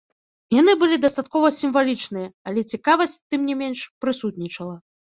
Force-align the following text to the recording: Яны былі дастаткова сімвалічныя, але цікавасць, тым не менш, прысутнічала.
Яны 0.59 0.73
былі 0.83 0.97
дастаткова 1.03 1.51
сімвалічныя, 1.59 2.33
але 2.49 2.59
цікавасць, 2.73 3.17
тым 3.33 3.41
не 3.53 3.63
менш, 3.65 3.89
прысутнічала. 4.05 4.77